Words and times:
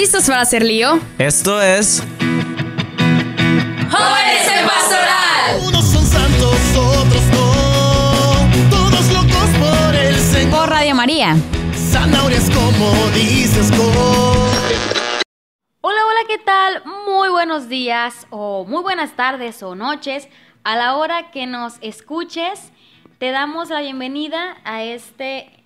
¿Listos 0.00 0.24
para 0.28 0.40
hacer 0.40 0.62
lío? 0.62 0.98
Esto 1.18 1.60
es 1.60 2.02
¡Jóvenes 3.90 4.48
en 4.48 4.66
Pastoral! 4.66 5.60
Unos 5.62 5.84
son 5.84 6.06
santos, 6.06 6.56
otros 6.74 7.22
no. 7.26 8.70
Todos 8.70 9.12
locos 9.12 9.50
por 9.60 9.94
el 9.94 10.16
Señor. 10.16 10.58
Por 10.58 10.70
Radio 10.70 10.94
María. 10.94 11.36
Zanahorias 11.92 12.48
como 12.48 12.90
dices. 13.14 13.70
Hola, 15.82 16.00
hola, 16.06 16.20
¿qué 16.26 16.38
tal? 16.38 16.82
Muy 17.04 17.28
buenos 17.28 17.68
días 17.68 18.26
o 18.30 18.64
muy 18.64 18.82
buenas 18.82 19.12
tardes 19.16 19.62
o 19.62 19.74
noches. 19.74 20.30
A 20.64 20.76
la 20.76 20.96
hora 20.96 21.30
que 21.30 21.46
nos 21.46 21.74
escuches, 21.82 22.72
te 23.18 23.32
damos 23.32 23.68
la 23.68 23.82
bienvenida 23.82 24.56
a 24.64 24.82
este 24.82 25.59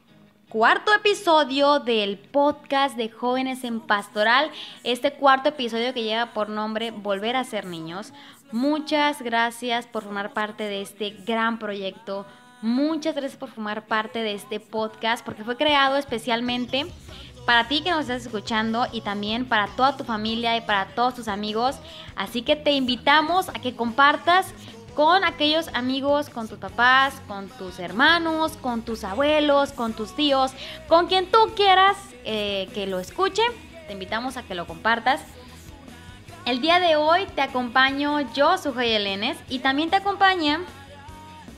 cuarto 0.55 0.95
episodio 0.95 1.81
del 1.81 2.17
podcast 2.17 2.97
de 2.97 3.09
Jóvenes 3.09 3.65
en 3.65 3.81
Pastoral. 3.81 4.53
Este 4.85 5.13
cuarto 5.15 5.49
episodio 5.49 5.93
que 5.93 6.05
lleva 6.05 6.33
por 6.33 6.49
nombre 6.49 6.93
Volver 6.93 7.35
a 7.35 7.43
ser 7.43 7.67
niños. 7.67 8.13
Muchas 8.53 9.21
gracias 9.21 9.89
por 9.89 10.05
formar 10.05 10.33
parte 10.33 10.63
de 10.63 10.81
este 10.81 11.11
gran 11.27 11.59
proyecto. 11.59 12.25
Muchas 12.63 13.17
gracias 13.17 13.37
por 13.37 13.51
formar 13.51 13.89
parte 13.89 14.21
de 14.21 14.35
este 14.35 14.61
podcast 14.61 15.25
porque 15.25 15.43
fue 15.43 15.57
creado 15.57 15.97
especialmente 15.97 16.87
para 17.47 17.67
ti 17.67 17.83
que 17.83 17.91
nos 17.91 18.03
estás 18.03 18.25
escuchando 18.25 18.87
y 18.93 19.01
también 19.01 19.47
para 19.47 19.67
toda 19.75 19.97
tu 19.97 20.05
familia 20.05 20.57
y 20.57 20.61
para 20.61 20.87
todos 20.95 21.17
tus 21.17 21.27
amigos. 21.27 21.81
Así 22.15 22.43
que 22.43 22.55
te 22.55 22.71
invitamos 22.71 23.49
a 23.49 23.55
que 23.55 23.75
compartas 23.75 24.55
con 24.95 25.25
aquellos 25.25 25.69
amigos, 25.75 26.31
con 26.31 26.49
tus 26.49 26.59
papás, 26.59 27.15
con 27.27 27.49
tus 27.49 27.79
hermanos, 27.79 28.57
con 28.61 28.83
tus 28.83 29.05
abuelos, 29.05 29.73
con 29.73 29.93
tus 29.93 30.15
tíos, 30.15 30.53
con 30.89 31.07
quien 31.07 31.31
tú 31.31 31.39
quieras 31.57 31.97
eh, 32.25 32.69
que 32.75 32.87
lo 32.87 33.01
escuche. 33.01 33.43
Te 33.87 33.93
invitamos 33.93 34.37
a 34.37 34.43
que 34.43 34.55
lo 34.55 34.67
compartas. 34.67 35.21
El 36.47 36.61
día 36.61 36.79
de 36.79 36.97
hoy 36.97 37.27
te 37.35 37.41
acompaño 37.41 38.21
yo, 38.35 38.59
soy 38.59 38.91
Elenes, 38.91 39.37
y 39.49 39.61
también 39.61 39.91
te 39.91 39.97
acompaña 39.97 40.61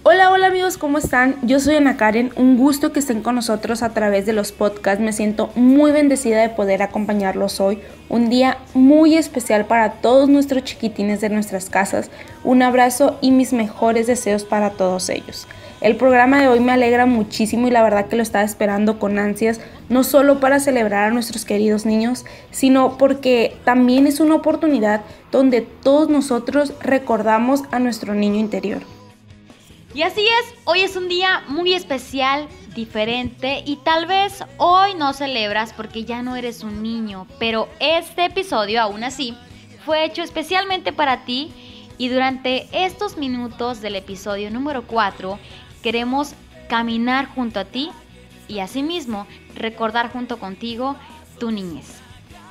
Hola, 0.09 0.31
hola 0.31 0.47
amigos, 0.47 0.79
¿cómo 0.79 0.99
están? 0.99 1.35
Yo 1.43 1.59
soy 1.59 1.75
Ana 1.75 1.97
Karen, 1.97 2.31
un 2.37 2.57
gusto 2.57 2.93
que 2.93 3.01
estén 3.01 3.23
con 3.23 3.35
nosotros 3.35 3.83
a 3.83 3.89
través 3.89 4.25
de 4.25 4.33
los 4.33 4.53
podcasts. 4.53 5.03
Me 5.03 5.13
siento 5.13 5.51
muy 5.57 5.91
bendecida 5.91 6.41
de 6.41 6.49
poder 6.49 6.81
acompañarlos 6.81 7.59
hoy. 7.59 7.81
Un 8.09 8.29
día 8.29 8.59
muy 8.73 9.17
especial 9.17 9.65
para 9.65 9.95
todos 9.95 10.29
nuestros 10.29 10.63
chiquitines 10.63 11.21
de 11.21 11.29
nuestras 11.29 11.71
casas. 11.71 12.09
Un 12.45 12.63
abrazo 12.63 13.19
y 13.21 13.33
mis 13.33 13.53
mejores 13.53 14.07
deseos 14.07 14.45
para 14.45 14.71
todos 14.71 15.09
ellos. 15.09 15.49
El 15.81 15.97
programa 15.97 16.41
de 16.41 16.47
hoy 16.47 16.61
me 16.61 16.71
alegra 16.71 17.07
muchísimo 17.07 17.67
y 17.67 17.73
la 17.73 17.83
verdad 17.83 18.07
que 18.07 18.15
lo 18.15 18.23
estaba 18.23 18.45
esperando 18.45 19.01
con 19.01 19.19
ansias, 19.19 19.61
no 19.89 20.05
solo 20.05 20.39
para 20.39 20.61
celebrar 20.61 21.09
a 21.09 21.11
nuestros 21.11 21.45
queridos 21.45 21.85
niños, 21.85 22.25
sino 22.53 22.97
porque 22.97 23.57
también 23.65 24.07
es 24.07 24.21
una 24.21 24.37
oportunidad 24.37 25.01
donde 25.33 25.63
todos 25.63 26.09
nosotros 26.09 26.75
recordamos 26.79 27.65
a 27.73 27.81
nuestro 27.81 28.15
niño 28.15 28.39
interior. 28.39 28.83
Y 29.97 30.03
así 30.03 30.21
es, 30.21 30.55
hoy 30.67 30.81
es 30.83 30.95
un 30.95 31.09
día 31.09 31.43
muy 31.49 31.73
especial, 31.73 32.49
diferente 32.75 33.63
y 33.65 33.77
tal 33.77 34.05
vez 34.05 34.45
hoy 34.59 34.93
no 34.95 35.15
celebras 35.15 35.73
porque 35.73 36.05
ya 36.05 36.21
no 36.21 36.37
eres 36.37 36.63
un 36.63 36.83
niño, 36.83 37.27
pero 37.39 37.67
este 37.81 38.27
episodio 38.27 38.83
aún 38.83 39.05
así 39.05 39.35
fue 39.87 40.05
hecho 40.05 40.23
especialmente 40.23 40.93
para 40.93 41.25
ti 41.25 41.51
y 41.97 42.11
durante 42.11 42.69
estos 42.73 43.17
minutos 43.17 43.81
del 43.81 43.97
episodio 43.97 44.51
número 44.51 44.87
4 44.87 45.39
queremos 45.83 46.35
caminar 46.69 47.29
junto 47.29 47.61
a 47.61 47.65
ti 47.65 47.91
y 48.49 48.59
asimismo 48.59 49.27
recordar 49.55 50.13
junto 50.13 50.39
contigo 50.39 50.95
tu 51.41 51.51
niñez. 51.51 52.03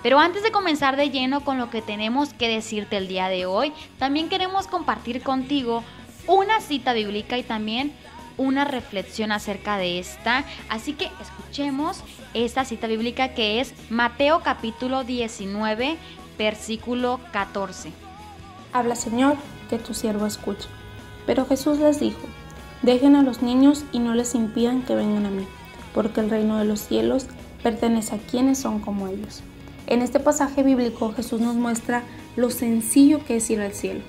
Pero 0.01 0.19
antes 0.19 0.41
de 0.41 0.51
comenzar 0.51 0.97
de 0.97 1.11
lleno 1.11 1.41
con 1.41 1.59
lo 1.59 1.69
que 1.69 1.83
tenemos 1.83 2.33
que 2.33 2.47
decirte 2.47 2.97
el 2.97 3.07
día 3.07 3.27
de 3.27 3.45
hoy, 3.45 3.71
también 3.99 4.29
queremos 4.29 4.65
compartir 4.65 5.21
contigo 5.21 5.83
una 6.27 6.61
cita 6.61 6.93
bíblica 6.93 7.37
y 7.37 7.43
también 7.43 7.93
una 8.37 8.65
reflexión 8.65 9.31
acerca 9.31 9.77
de 9.77 9.99
esta. 9.99 10.45
Así 10.69 10.93
que 10.93 11.09
escuchemos 11.21 12.03
esta 12.33 12.65
cita 12.65 12.87
bíblica 12.87 13.29
que 13.29 13.61
es 13.61 13.73
Mateo 13.89 14.41
capítulo 14.43 15.03
19, 15.03 15.97
versículo 16.37 17.19
14. 17.31 17.91
Habla 18.73 18.95
Señor, 18.95 19.37
que 19.69 19.77
tu 19.77 19.93
siervo 19.93 20.25
escuche. 20.25 20.67
Pero 21.25 21.45
Jesús 21.45 21.79
les 21.79 21.99
dijo, 21.99 22.19
dejen 22.81 23.15
a 23.15 23.23
los 23.23 23.41
niños 23.41 23.83
y 23.91 23.99
no 23.99 24.13
les 24.13 24.35
impidan 24.35 24.83
que 24.83 24.95
vengan 24.95 25.25
a 25.25 25.31
mí, 25.31 25.47
porque 25.93 26.19
el 26.19 26.29
reino 26.29 26.57
de 26.57 26.65
los 26.65 26.81
cielos 26.81 27.25
pertenece 27.63 28.15
a 28.15 28.19
quienes 28.19 28.59
son 28.59 28.79
como 28.79 29.07
ellos. 29.07 29.41
En 29.87 30.01
este 30.01 30.19
pasaje 30.19 30.61
bíblico 30.61 31.13
Jesús 31.13 31.41
nos 31.41 31.55
muestra 31.55 32.03
lo 32.35 32.49
sencillo 32.49 33.23
que 33.23 33.37
es 33.37 33.49
ir 33.49 33.61
al 33.61 33.73
cielo 33.73 34.01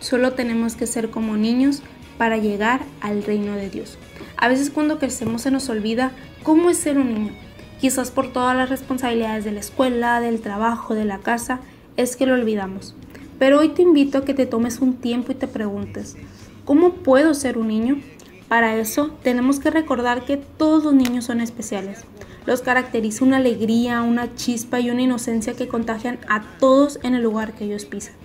Solo 0.00 0.32
tenemos 0.32 0.76
que 0.76 0.86
ser 0.86 1.10
como 1.10 1.36
niños 1.36 1.82
para 2.18 2.36
llegar 2.36 2.82
al 3.00 3.24
reino 3.24 3.54
de 3.54 3.68
Dios. 3.68 3.98
A 4.36 4.48
veces 4.48 4.70
cuando 4.70 4.98
crecemos 4.98 5.42
se 5.42 5.50
nos 5.50 5.68
olvida 5.68 6.12
cómo 6.44 6.70
es 6.70 6.78
ser 6.78 6.98
un 6.98 7.14
niño. 7.14 7.32
Quizás 7.80 8.10
por 8.10 8.32
todas 8.32 8.56
las 8.56 8.70
responsabilidades 8.70 9.44
de 9.44 9.52
la 9.52 9.60
escuela, 9.60 10.20
del 10.20 10.40
trabajo, 10.40 10.94
de 10.94 11.04
la 11.04 11.18
casa, 11.18 11.60
es 11.96 12.16
que 12.16 12.26
lo 12.26 12.34
olvidamos. 12.34 12.94
Pero 13.38 13.58
hoy 13.60 13.70
te 13.70 13.82
invito 13.82 14.18
a 14.18 14.24
que 14.24 14.34
te 14.34 14.46
tomes 14.46 14.80
un 14.80 14.94
tiempo 14.94 15.32
y 15.32 15.36
te 15.36 15.48
preguntes, 15.48 16.16
¿cómo 16.64 16.94
puedo 16.94 17.34
ser 17.34 17.58
un 17.58 17.68
niño? 17.68 18.00
Para 18.48 18.76
eso 18.76 19.10
tenemos 19.22 19.60
que 19.60 19.70
recordar 19.70 20.24
que 20.24 20.36
todos 20.36 20.84
los 20.84 20.94
niños 20.94 21.24
son 21.24 21.40
especiales. 21.40 22.04
Los 22.46 22.62
caracteriza 22.62 23.24
una 23.24 23.36
alegría, 23.36 24.02
una 24.02 24.34
chispa 24.34 24.80
y 24.80 24.90
una 24.90 25.02
inocencia 25.02 25.54
que 25.54 25.68
contagian 25.68 26.18
a 26.28 26.42
todos 26.58 26.98
en 27.02 27.14
el 27.14 27.22
lugar 27.22 27.52
que 27.52 27.64
ellos 27.64 27.84
pisan 27.84 28.17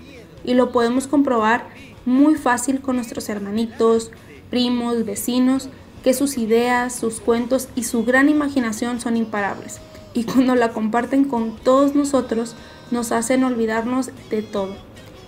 y 0.44 0.54
lo 0.54 0.72
podemos 0.72 1.08
comprobar 1.08 1.68
muy 2.06 2.36
fácil 2.36 2.82
con 2.82 2.98
nuestros 2.98 3.30
hermanitos, 3.30 4.12
primos, 4.50 5.06
vecinos, 5.06 5.70
que 6.04 6.14
sus 6.14 6.38
ideas, 6.38 6.94
sus 6.94 7.20
cuentos 7.20 7.70
y 7.76 7.84
su 7.84 8.04
gran 8.04 8.30
imaginación 8.30 9.00
son 9.00 9.18
imparables. 9.18 9.80
Y 10.14 10.26
cuando 10.26 10.56
la 10.56 10.74
comparten 10.74 11.26
con 11.26 11.56
todos 11.56 11.96
nosotros, 11.96 12.56
nos 12.92 13.12
hacen 13.12 13.44
olvidarnos 13.44 14.12
de 14.30 14.42
todo. 14.42 14.76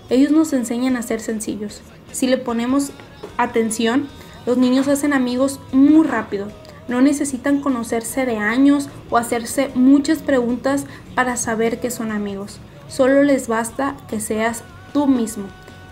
Ellos 0.10 0.32
nos 0.32 0.54
enseñan 0.54 0.98
a 0.98 1.02
ser 1.02 1.22
sencillos. 1.22 1.82
Si 2.12 2.28
le 2.28 2.38
ponemos 2.38 2.92
atención, 3.38 4.08
los 4.46 4.58
niños 4.58 4.88
hacen 4.88 5.14
amigos 5.14 5.60
muy 5.72 6.06
rápido. 6.06 6.48
No 6.88 7.02
necesitan 7.02 7.62
conocerse 7.62 8.28
de 8.28 8.38
años 8.38 8.90
o 9.10 9.18
hacerse 9.18 9.72
muchas 9.74 10.20
preguntas 10.20 10.86
para 11.16 11.36
saber 11.36 11.80
que 11.80 11.90
son 11.90 12.12
amigos. 12.12 12.60
Solo 12.88 13.24
les 13.24 13.48
basta 13.48 13.96
que 14.08 14.20
seas 14.20 14.64
tú 14.96 15.08
mismo. 15.08 15.44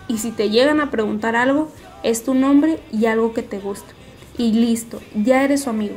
Y 0.07 0.19
si 0.19 0.31
te 0.31 0.49
llegan 0.49 0.79
a 0.79 0.89
preguntar 0.89 1.35
algo, 1.35 1.69
es 2.03 2.23
tu 2.23 2.33
nombre 2.33 2.79
y 2.89 3.07
algo 3.07 3.33
que 3.33 3.43
te 3.43 3.59
gusta. 3.59 3.91
Y 4.37 4.53
listo, 4.53 5.01
ya 5.13 5.43
eres 5.43 5.63
su 5.63 5.69
amigo. 5.69 5.95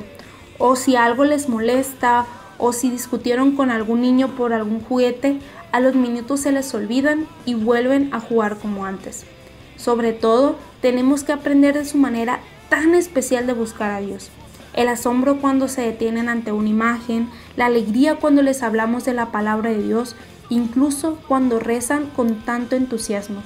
O 0.59 0.75
si 0.75 0.97
algo 0.97 1.25
les 1.25 1.49
molesta 1.49 2.27
o 2.59 2.72
si 2.72 2.91
discutieron 2.91 3.55
con 3.55 3.71
algún 3.71 4.00
niño 4.00 4.34
por 4.34 4.53
algún 4.53 4.81
juguete, 4.81 5.39
a 5.71 5.78
los 5.78 5.95
minutos 5.95 6.41
se 6.41 6.50
les 6.50 6.75
olvidan 6.75 7.28
y 7.45 7.55
vuelven 7.55 8.12
a 8.12 8.19
jugar 8.19 8.59
como 8.59 8.87
antes. 8.87 9.25
Sobre 9.77 10.12
todo, 10.12 10.56
tenemos 10.81 11.22
que 11.22 11.31
aprender 11.31 11.75
de 11.75 11.84
su 11.84 11.99
manera 11.99 12.41
tan 12.69 12.97
especial 12.97 13.47
de 13.47 13.53
buscar 13.53 13.93
a 13.93 14.00
Dios. 14.00 14.31
El 14.75 14.89
asombro 14.89 15.41
cuando 15.41 15.69
se 15.69 15.83
detienen 15.83 16.28
ante 16.28 16.50
una 16.50 16.71
imagen, 16.71 17.31
la 17.56 17.66
alegría 17.66 18.16
cuando 18.16 18.43
les 18.43 18.65
hablamos 18.65 19.05
de 19.05 19.15
la 19.15 19.31
palabra 19.31 19.71
de 19.71 19.81
Dios 19.81 20.16
incluso 20.49 21.19
cuando 21.29 21.59
rezan 21.59 22.07
con 22.15 22.37
tanto 22.37 22.77
entusiasmo, 22.77 23.43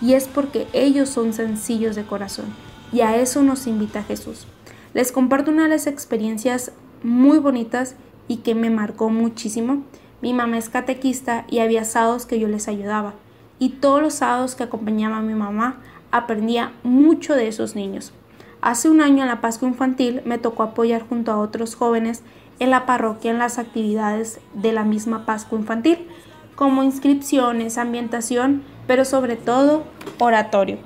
y 0.00 0.14
es 0.14 0.28
porque 0.28 0.66
ellos 0.72 1.08
son 1.08 1.32
sencillos 1.32 1.96
de 1.96 2.04
corazón, 2.04 2.46
y 2.92 3.00
a 3.00 3.16
eso 3.16 3.42
nos 3.42 3.66
invita 3.66 4.02
Jesús. 4.02 4.46
Les 4.92 5.12
comparto 5.12 5.50
una 5.50 5.64
de 5.64 5.70
las 5.70 5.86
experiencias 5.86 6.72
muy 7.02 7.38
bonitas 7.38 7.96
y 8.28 8.38
que 8.38 8.54
me 8.54 8.70
marcó 8.70 9.10
muchísimo. 9.10 9.82
Mi 10.22 10.32
mamá 10.32 10.58
es 10.58 10.68
catequista 10.68 11.44
y 11.48 11.58
había 11.58 11.84
sábados 11.84 12.26
que 12.26 12.38
yo 12.38 12.48
les 12.48 12.68
ayudaba, 12.68 13.14
y 13.58 13.70
todos 13.70 14.02
los 14.02 14.14
sábados 14.14 14.54
que 14.54 14.62
acompañaba 14.62 15.18
a 15.18 15.22
mi 15.22 15.34
mamá 15.34 15.80
aprendía 16.10 16.72
mucho 16.82 17.34
de 17.34 17.48
esos 17.48 17.74
niños. 17.74 18.12
Hace 18.60 18.88
un 18.88 19.00
año 19.00 19.22
en 19.22 19.28
la 19.28 19.40
Pascua 19.40 19.68
Infantil 19.68 20.22
me 20.24 20.38
tocó 20.38 20.62
apoyar 20.62 21.06
junto 21.06 21.32
a 21.32 21.38
otros 21.38 21.74
jóvenes 21.74 22.22
en 22.60 22.70
la 22.70 22.86
parroquia 22.86 23.30
en 23.30 23.38
las 23.38 23.58
actividades 23.58 24.40
de 24.54 24.72
la 24.72 24.84
misma 24.84 25.26
Pascua 25.26 25.58
Infantil 25.58 26.06
como 26.54 26.82
inscripciones, 26.82 27.78
ambientación, 27.78 28.62
pero 28.86 29.04
sobre 29.04 29.36
todo 29.36 29.82
oratorio. 30.18 30.78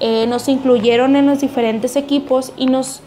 Eh, 0.00 0.26
nos 0.26 0.48
incluyeron 0.48 1.16
en 1.16 1.26
los 1.26 1.40
diferentes 1.40 1.96
equipos 1.96 2.52
y 2.56 2.66
nos 2.66 3.02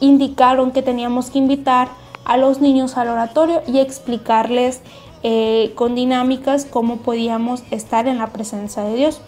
indicaron 0.00 0.72
que 0.72 0.82
teníamos 0.82 1.30
que 1.30 1.38
invitar 1.38 1.88
a 2.24 2.36
los 2.36 2.60
niños 2.60 2.96
al 2.96 3.08
oratorio 3.08 3.62
y 3.66 3.78
explicarles 3.78 4.80
eh, 5.22 5.72
con 5.74 5.94
dinámicas 5.94 6.64
cómo 6.64 6.98
podíamos 6.98 7.64
estar 7.70 8.06
en 8.06 8.18
la 8.18 8.28
presencia 8.28 8.82
de 8.82 8.94
Dios. 8.94 9.20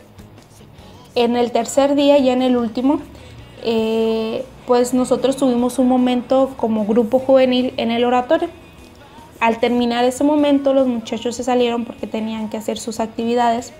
En 1.14 1.36
el 1.36 1.50
tercer 1.50 1.94
día 1.94 2.18
y 2.18 2.30
en 2.30 2.40
el 2.40 2.56
último, 2.56 3.00
eh, 3.62 4.46
pues 4.66 4.94
nosotros 4.94 5.36
tuvimos 5.36 5.78
un 5.78 5.88
momento 5.88 6.50
como 6.56 6.86
grupo 6.86 7.18
juvenil 7.18 7.74
en 7.76 7.90
el 7.90 8.04
oratorio 8.04 8.48
al 9.40 9.58
terminar 9.58 10.04
ese 10.04 10.22
momento 10.22 10.74
los 10.74 10.86
muchachos 10.86 11.36
se 11.36 11.44
salieron 11.44 11.84
porque 11.84 12.06
tenían 12.06 12.50
que 12.50 12.58
hacer 12.58 12.78
sus 12.78 13.00
actividades 13.00 13.72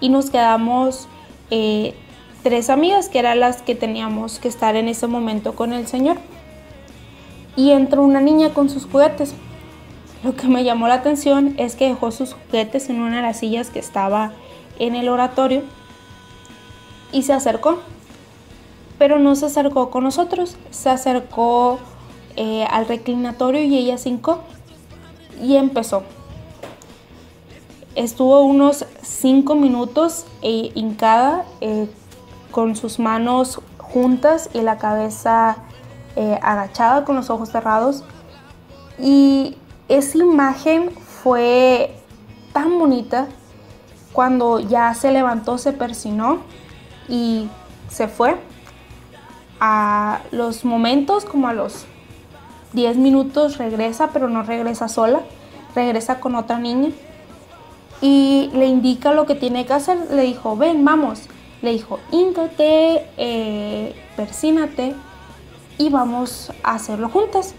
y 0.00 0.08
nos 0.08 0.30
quedamos 0.30 1.06
eh, 1.50 1.94
tres 2.42 2.70
amigas 2.70 3.08
que 3.08 3.18
eran 3.18 3.40
las 3.40 3.62
que 3.62 3.74
teníamos 3.74 4.38
que 4.38 4.48
estar 4.48 4.74
en 4.74 4.88
ese 4.88 5.06
momento 5.06 5.54
con 5.54 5.72
el 5.72 5.86
Señor. 5.86 6.16
Y 7.56 7.70
entró 7.70 8.02
una 8.02 8.20
niña 8.20 8.54
con 8.54 8.70
sus 8.70 8.86
juguetes. 8.86 9.34
Lo 10.24 10.34
que 10.34 10.48
me 10.48 10.64
llamó 10.64 10.88
la 10.88 10.94
atención 10.94 11.54
es 11.58 11.76
que 11.76 11.88
dejó 11.88 12.10
sus 12.10 12.32
juguetes 12.34 12.88
en 12.88 13.00
una 13.00 13.16
de 13.16 13.22
las 13.22 13.38
sillas 13.38 13.70
que 13.70 13.78
estaba 13.78 14.32
en 14.78 14.96
el 14.96 15.08
oratorio 15.08 15.62
y 17.12 17.22
se 17.22 17.34
acercó. 17.34 17.80
Pero 18.98 19.18
no 19.18 19.36
se 19.36 19.46
acercó 19.46 19.90
con 19.90 20.04
nosotros, 20.04 20.56
se 20.70 20.88
acercó 20.88 21.78
eh, 22.36 22.64
al 22.70 22.86
reclinatorio 22.86 23.62
y 23.62 23.76
ella 23.76 23.96
hincó 24.04 24.40
y 25.40 25.56
empezó. 25.56 26.02
Estuvo 27.94 28.40
unos 28.42 28.86
cinco 29.02 29.54
minutos 29.54 30.24
eh, 30.40 30.72
hincada 30.74 31.44
eh, 31.60 31.90
con 32.50 32.74
sus 32.74 32.98
manos 32.98 33.60
juntas 33.78 34.48
y 34.54 34.62
la 34.62 34.78
cabeza 34.78 35.56
eh, 36.16 36.38
agachada 36.42 37.04
con 37.04 37.16
los 37.16 37.28
ojos 37.30 37.50
cerrados. 37.50 38.04
Y 38.98 39.56
esa 39.88 40.18
imagen 40.18 40.90
fue 40.90 41.94
tan 42.52 42.78
bonita 42.78 43.28
cuando 44.12 44.60
ya 44.60 44.94
se 44.94 45.10
levantó, 45.10 45.58
se 45.58 45.72
persinó 45.72 46.38
y 47.08 47.48
se 47.88 48.08
fue. 48.08 48.36
A 49.64 50.22
los 50.32 50.64
momentos, 50.64 51.24
como 51.24 51.46
a 51.46 51.52
los 51.52 51.86
10 52.72 52.96
minutos, 52.96 53.58
regresa, 53.58 54.10
pero 54.12 54.28
no 54.28 54.42
regresa 54.42 54.88
sola, 54.88 55.20
regresa 55.74 56.20
con 56.20 56.34
otra 56.34 56.58
niña 56.58 56.90
y 58.00 58.50
le 58.52 58.66
indica 58.66 59.12
lo 59.12 59.26
que 59.26 59.34
tiene 59.34 59.64
que 59.64 59.72
hacer. 59.72 59.98
Le 60.10 60.22
dijo, 60.22 60.56
ven, 60.56 60.84
vamos. 60.84 61.22
Le 61.62 61.72
dijo, 61.72 62.00
íncate, 62.10 63.06
eh, 63.16 63.94
persínate 64.16 64.94
y 65.78 65.88
vamos 65.88 66.52
a 66.62 66.74
hacerlo 66.74 67.08
juntas. 67.08 67.54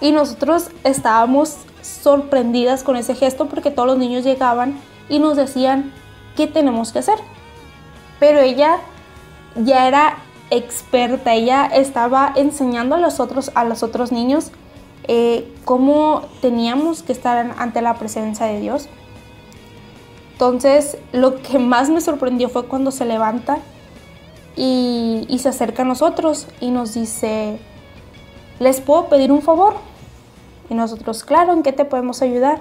Y 0.00 0.12
nosotros 0.12 0.70
estábamos 0.84 1.56
sorprendidas 1.82 2.84
con 2.84 2.96
ese 2.96 3.14
gesto 3.14 3.46
porque 3.46 3.70
todos 3.70 3.88
los 3.88 3.98
niños 3.98 4.24
llegaban 4.24 4.78
y 5.08 5.18
nos 5.18 5.36
decían 5.36 5.92
qué 6.36 6.46
tenemos 6.46 6.92
que 6.92 7.00
hacer. 7.00 7.18
Pero 8.20 8.40
ella 8.40 8.78
ya 9.56 9.88
era 9.88 10.18
experta, 10.50 11.34
ella 11.34 11.66
estaba 11.66 12.32
enseñando 12.36 12.94
a 12.94 12.98
los 12.98 13.20
otros, 13.20 13.50
a 13.54 13.64
los 13.64 13.82
otros 13.82 14.12
niños 14.12 14.50
eh, 15.06 15.50
cómo 15.64 16.22
teníamos 16.42 17.02
que 17.02 17.12
estar 17.12 17.54
ante 17.58 17.80
la 17.80 17.94
presencia 17.94 18.46
de 18.46 18.60
Dios. 18.60 18.88
Entonces, 20.32 20.98
lo 21.12 21.42
que 21.42 21.58
más 21.58 21.90
me 21.90 22.00
sorprendió 22.00 22.48
fue 22.48 22.66
cuando 22.66 22.90
se 22.90 23.04
levanta 23.04 23.58
y, 24.54 25.24
y, 25.28 25.38
se 25.38 25.48
acerca 25.48 25.82
a 25.82 25.86
nosotros 25.86 26.46
y 26.60 26.70
nos 26.70 26.94
dice, 26.94 27.58
¿les 28.60 28.80
puedo 28.80 29.08
pedir 29.08 29.32
un 29.32 29.42
favor? 29.42 29.74
Y 30.68 30.74
nosotros, 30.74 31.24
claro, 31.24 31.52
¿en 31.52 31.62
qué 31.62 31.72
te 31.72 31.84
podemos 31.84 32.22
ayudar? 32.22 32.60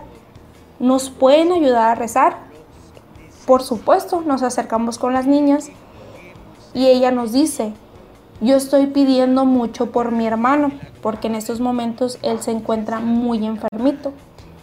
¿Nos 0.80 1.10
pueden 1.10 1.52
ayudar 1.52 1.92
a 1.92 1.96
rezar? 1.96 2.38
Por 3.46 3.62
supuesto, 3.62 4.22
nos 4.22 4.44
acercamos 4.44 4.98
con 4.98 5.14
las 5.14 5.28
niñas 5.28 5.70
y 6.78 6.86
ella 6.86 7.10
nos 7.10 7.32
dice, 7.32 7.74
yo 8.40 8.56
estoy 8.56 8.86
pidiendo 8.86 9.46
mucho 9.46 9.92
por 9.92 10.12
mi 10.12 10.28
hermano, 10.28 10.72
porque 11.02 11.26
en 11.26 11.34
estos 11.34 11.60
momentos 11.60 12.20
él 12.22 12.40
se 12.40 12.52
encuentra 12.52 13.00
muy 13.00 13.44
enfermito 13.48 14.14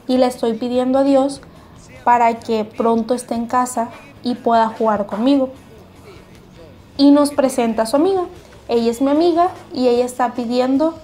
y 0.07 0.19
le 0.19 0.27
estoy 0.27 0.55
pidiendo 0.55 1.01
a 1.01 1.03
Dios 1.03 1.41
para 2.05 2.39
que 2.39 2.65
pronto 2.65 3.15
esté 3.15 3.35
en 3.35 3.47
casa 3.47 3.89
y 4.23 4.37
pueda 4.37 4.69
jugar 4.69 5.07
conmigo. 5.07 5.49
Y 6.99 7.11
nos 7.11 7.33
presenta 7.33 7.83
a 7.83 7.87
su 7.87 7.97
amiga. 7.97 8.23
Ella 8.69 8.93
es 8.93 9.03
mi 9.03 9.11
amiga 9.11 9.51
y 9.73 9.89
ella 9.89 10.05
está 10.05 10.35
pidiendo 10.35 10.95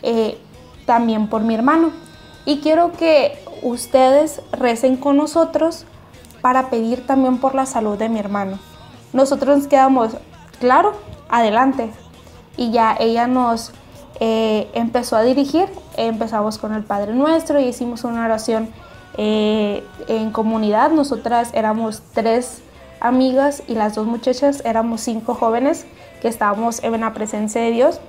eh, 0.00 0.38
también 0.86 1.28
por 1.28 1.42
mi 1.42 1.54
hermano. 1.54 1.90
Y 2.46 2.60
quiero 2.60 2.92
que 2.92 3.38
ustedes 3.60 4.40
recen 4.50 4.96
con 4.96 5.18
nosotros 5.18 5.84
para 6.40 6.70
pedir 6.70 7.06
también 7.06 7.36
por 7.36 7.54
la 7.54 7.66
salud 7.66 7.98
de 7.98 8.08
mi 8.08 8.18
hermano. 8.18 8.71
Nosotros 9.12 9.58
nos 9.58 9.66
quedamos, 9.66 10.12
claro, 10.58 10.94
adelante. 11.28 11.90
Y 12.56 12.70
ya 12.70 12.96
ella 12.98 13.26
nos 13.26 13.72
eh, 14.20 14.68
empezó 14.74 15.16
a 15.16 15.22
dirigir. 15.22 15.68
Empezamos 15.96 16.58
con 16.58 16.72
el 16.74 16.84
Padre 16.84 17.14
Nuestro 17.14 17.60
y 17.60 17.64
hicimos 17.64 18.04
una 18.04 18.24
oración 18.24 18.70
eh, 19.16 19.84
en 20.08 20.30
comunidad. 20.30 20.90
Nosotras 20.90 21.50
éramos 21.54 22.02
tres 22.14 22.62
amigas 23.00 23.62
y 23.66 23.74
las 23.74 23.94
dos 23.94 24.06
muchachas 24.06 24.62
éramos 24.64 25.00
cinco 25.00 25.34
jóvenes 25.34 25.86
que 26.20 26.28
estábamos 26.28 26.82
en 26.84 27.00
la 27.00 27.12
presencia 27.12 27.60
de 27.60 27.72
Dios. 27.72 28.00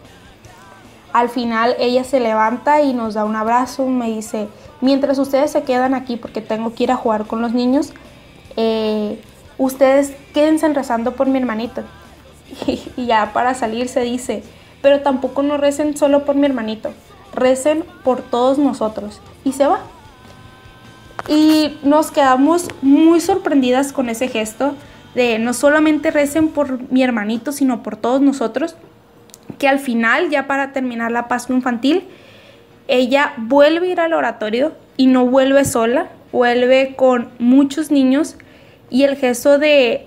Al 1.12 1.30
final 1.30 1.76
ella 1.80 2.04
se 2.04 2.20
levanta 2.20 2.82
y 2.82 2.94
nos 2.94 3.16
da 3.16 3.26
un 3.26 3.36
abrazo, 3.36 3.86
me 3.88 4.10
dice, 4.10 4.48
mientras 4.82 5.20
ustedes 5.20 5.52
se 5.52 5.64
quedan 5.64 5.94
aquí 5.94 6.16
porque 6.16 6.42
tengo 6.42 6.74
que 6.74 6.84
ir 6.84 6.92
a 6.92 6.96
jugar 6.96 7.26
con 7.26 7.42
los 7.42 7.54
niños, 7.54 7.94
eh, 8.56 9.22
ustedes 9.58 10.14
quédense 10.34 10.68
rezando 10.70 11.16
por 11.16 11.28
mi 11.28 11.40
hermanito. 11.40 11.84
Y, 12.68 13.06
ya 13.06 13.34
para 13.34 13.54
salir 13.54 13.88
se 13.88 14.02
dice, 14.02 14.44
pero 14.82 15.02
tampoco 15.02 15.44
no 15.44 15.58
recen 15.58 15.98
solo 15.98 16.26
por 16.26 16.36
mi 16.36 16.46
hermanito, 16.46 16.94
recen 17.34 17.84
por 18.04 18.22
todos 18.22 18.58
nosotros. 18.58 19.22
Y 19.44 19.54
se 19.54 19.66
va. 19.66 19.80
Y 21.28 21.78
nos 21.84 22.12
quedamos 22.12 22.68
muy 22.82 23.22
sorprendidas 23.22 23.94
con 23.94 24.10
ese 24.10 24.28
gesto 24.28 24.76
de 25.16 25.40
no 25.40 25.54
solamente 25.54 26.12
recen 26.12 26.50
por 26.50 26.92
mi 26.92 27.04
hermanito, 27.04 27.52
sino 27.52 27.82
por 27.84 27.96
todos 27.96 28.22
nosotros, 28.22 28.76
que 29.58 29.68
al 29.68 29.80
final, 29.80 30.30
ya 30.30 30.48
para 30.48 30.74
terminar 30.74 31.12
la 31.12 31.28
Pascua 31.28 31.56
infantil, 31.56 32.04
ella 32.88 33.34
vuelve 33.38 33.88
a 33.88 33.92
ir 33.92 34.00
al 34.00 34.14
oratorio 34.14 34.74
y 34.98 35.08
no 35.08 35.26
vuelve 35.26 35.66
sola, 35.66 36.10
vuelve 36.32 36.96
con 36.96 37.30
muchos 37.40 37.92
niños 37.92 38.36
y 38.94 39.06
el 39.06 39.18
gesto 39.18 39.58
de 39.58 40.06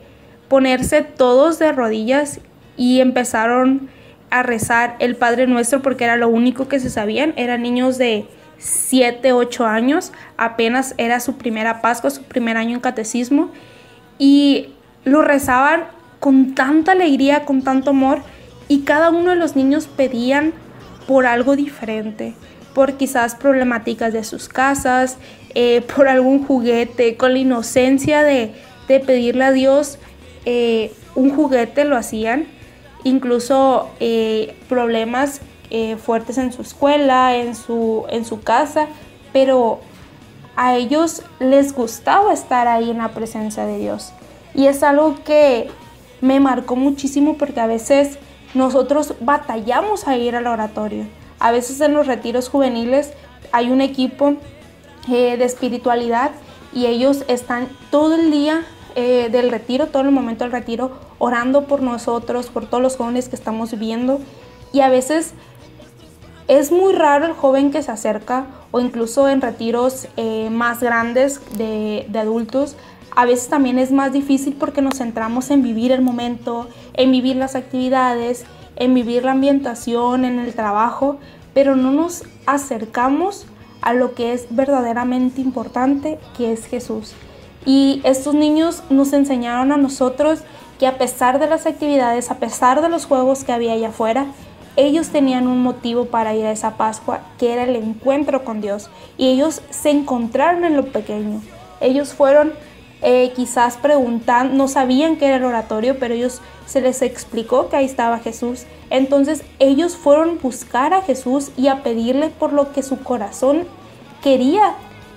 ponerse 0.49 1.03
todos 1.03 1.59
de 1.59 1.73
rodillas 1.73 2.39
y 2.77 3.01
empezaron 3.01 3.89
a 4.31 4.45
rezar 4.45 4.95
el 5.01 5.17
Padre 5.17 5.49
Nuestro 5.49 5.83
porque 5.83 6.05
era 6.05 6.15
lo 6.15 6.29
único 6.29 6.69
que 6.69 6.79
se 6.79 6.89
sabían, 6.89 7.35
eran 7.37 7.63
niños 7.63 7.99
de 7.99 8.27
7, 8.59 9.33
8 9.33 9.67
años, 9.67 10.13
apenas 10.37 10.95
era 10.99 11.19
su 11.19 11.37
primera 11.37 11.83
Pascua, 11.83 12.11
su 12.11 12.23
primer 12.23 12.57
año 12.57 12.75
en 12.75 12.81
catecismo, 12.81 13.51
y 14.21 14.69
lo 15.05 15.23
rezaban 15.23 15.87
con 16.21 16.55
tanta 16.55 16.93
alegría, 16.93 17.45
con 17.45 17.63
tanto 17.63 17.91
amor, 17.91 18.21
y 18.69 18.83
cada 18.83 19.11
uno 19.11 19.31
de 19.31 19.37
los 19.37 19.57
niños 19.57 19.89
pedían 19.89 20.53
por 21.09 21.27
algo 21.27 21.57
diferente, 21.57 22.35
por 22.73 22.93
quizás 22.93 23.35
problemáticas 23.35 24.13
de 24.13 24.23
sus 24.23 24.49
casas, 24.49 25.19
eh, 25.57 25.83
por 25.95 26.07
algún 26.07 26.45
juguete, 26.45 27.17
con 27.17 27.33
la 27.33 27.39
inocencia 27.41 28.23
de, 28.23 28.55
de 28.89 29.01
pedirle 29.01 29.45
a 29.45 29.53
Dios 29.53 29.99
eh, 30.45 30.93
un 31.17 31.35
juguete, 31.35 31.85
lo 31.85 31.97
hacían, 31.97 32.47
incluso 33.03 33.91
eh, 33.99 34.57
problemas 34.69 35.41
eh, 35.71 35.97
fuertes 35.97 36.39
en 36.39 36.53
su 36.53 36.63
escuela, 36.63 37.37
en 37.37 37.57
su, 37.57 38.05
en 38.11 38.25
su 38.25 38.43
casa, 38.43 38.87
pero 39.33 39.81
a 40.55 40.77
ellos 40.77 41.23
les 41.41 41.75
gustaba 41.75 42.33
estar 42.33 42.69
ahí 42.69 42.91
en 42.91 42.99
la 42.99 43.09
presencia 43.09 43.67
de 43.67 43.79
Dios. 43.79 44.13
Y 44.55 44.67
es 44.67 44.83
algo 44.83 45.17
que 45.25 45.69
me 46.21 46.39
marcó 46.39 46.77
muchísimo 46.77 47.37
porque 47.37 47.61
a 47.61 47.67
veces 47.67 48.19
nosotros 48.55 49.15
batallamos 49.21 50.07
a 50.07 50.17
ir 50.17 50.37
al 50.37 50.47
oratorio. 50.47 51.07
A 51.41 51.51
veces 51.51 51.81
en 51.81 51.93
los 51.93 52.07
retiros 52.07 52.49
juveniles 52.49 53.13
hay 53.53 53.71
un 53.71 53.81
equipo 53.81 54.37
de 55.09 55.45
espiritualidad 55.45 56.31
y 56.73 56.87
ellos 56.87 57.25
están 57.29 57.69
todo 57.91 58.15
el 58.15 58.31
día 58.31 58.65
eh, 58.97 59.29
del 59.31 59.51
retiro, 59.51 59.89
todo 59.89 60.03
el 60.03 60.11
momento 60.11 60.45
del 60.45 60.53
retiro, 60.53 60.93
orando 61.19 61.67
por 61.67 61.83
nosotros, 61.83 62.47
por 62.47 62.67
todos 62.67 62.83
los 62.83 62.97
jóvenes 62.97 63.29
que 63.29 63.37
estamos 63.37 63.79
viendo. 63.79 64.21
Y 64.73 64.81
a 64.81 64.89
veces 64.89 65.35
es 66.49 66.73
muy 66.73 66.95
raro 66.95 67.27
el 67.27 67.35
joven 67.35 67.71
que 67.71 67.83
se 67.83 67.93
acerca 67.93 68.47
o 68.71 68.81
incluso 68.81 69.29
en 69.29 69.43
retiros 69.43 70.09
eh, 70.17 70.49
más 70.51 70.81
grandes 70.81 71.41
de, 71.59 72.07
de 72.09 72.19
adultos. 72.19 72.75
A 73.15 73.27
veces 73.27 73.49
también 73.49 73.79
es 73.79 73.93
más 73.93 74.13
difícil 74.13 74.55
porque 74.55 74.83
nos 74.83 74.97
centramos 74.97 75.51
en 75.51 75.63
vivir 75.63 75.93
el 75.93 76.03
momento, 76.03 76.67
en 76.95 77.13
vivir 77.13 77.37
las 77.37 77.55
actividades, 77.55 78.47
en 78.77 78.95
vivir 78.95 79.25
la 79.25 79.33
ambientación, 79.33 80.25
en 80.25 80.39
el 80.39 80.55
trabajo, 80.55 81.19
pero 81.53 81.77
no 81.77 81.93
nos 81.93 82.25
acercamos 82.47 83.47
a 83.83 83.95
lo 83.95 84.15
que 84.15 84.33
es 84.33 84.47
verdaderamente 84.51 85.41
importante, 85.41 86.19
que 86.37 86.53
es 86.53 86.67
Jesús. 86.67 87.15
Y 87.67 88.01
estos 88.05 88.35
niños 88.35 88.83
nos 88.89 89.13
enseñaron 89.13 89.73
a 89.73 89.77
nosotros 89.77 90.41
que 90.79 90.87
a 90.87 90.99
pesar 90.99 91.39
de 91.39 91.49
las 91.49 91.67
actividades, 91.67 92.31
a 92.31 92.37
pesar 92.37 92.81
de 92.81 92.89
los 92.89 93.07
juegos 93.07 93.45
que 93.45 93.53
había 93.53 93.73
allá 93.73 93.89
afuera, 93.89 94.27
ellos 94.77 95.09
tenían 95.09 95.49
un 95.49 95.63
motivo 95.63 96.07
para 96.07 96.35
ir 96.35 96.47
a 96.47 96.53
esa 96.53 96.77
Pascua, 96.77 97.21
que 97.39 97.53
era 97.53 97.65
el 97.65 97.77
encuentro 97.77 98.45
con 98.45 98.61
Dios. 98.61 98.89
Y 99.19 99.29
ellos 99.29 99.63
se 99.71 99.91
encontraron 99.91 100.65
en 100.65 100.77
lo 100.77 100.87
pequeño. 100.87 101.43
Ellos 101.81 102.15
fueron 102.15 102.53
eh, 103.03 103.33
quizás 103.35 103.77
preguntando, 103.77 104.55
no 104.55 104.69
sabían 104.69 105.17
qué 105.17 105.27
era 105.27 105.37
el 105.37 105.45
oratorio, 105.45 105.99
pero 105.99 106.15
ellos 106.15 106.41
se 106.67 106.81
les 106.81 107.03
explicó 107.03 107.69
que 107.69 107.77
ahí 107.77 107.85
estaba 107.85 108.19
Jesús. 108.19 108.65
Entonces 108.91 109.45
ellos 109.59 109.97
fueron 109.97 110.39
buscar 110.43 110.95
a 110.95 111.03
Jesús 111.03 111.51
y 111.57 111.69
a 111.69 111.83
pedirle 111.83 112.29
por 112.29 112.53
lo 112.53 112.73
que 112.73 112.83
su 112.83 112.99
corazón 113.01 113.65
quería 114.23 114.75